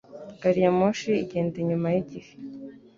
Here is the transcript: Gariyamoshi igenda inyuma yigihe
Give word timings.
Gariyamoshi 0.41 1.09
igenda 1.23 1.55
inyuma 1.61 1.87
yigihe 1.93 2.31